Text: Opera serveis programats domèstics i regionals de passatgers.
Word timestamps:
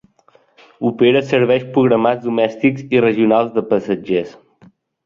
Opera 0.89 1.21
serveis 1.33 1.67
programats 1.75 2.27
domèstics 2.31 2.89
i 2.99 3.07
regionals 3.09 3.57
de 3.61 3.67
passatgers. 3.75 4.39